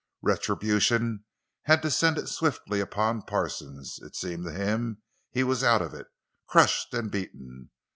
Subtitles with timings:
[0.23, 1.25] Retribution
[1.65, 6.07] had descended swiftly upon Parsons; it seemed to him he was out of it,
[6.49, 7.69] crushed and beaten.